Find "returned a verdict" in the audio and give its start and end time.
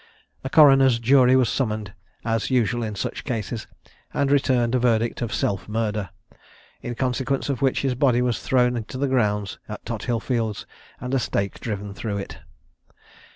4.31-5.21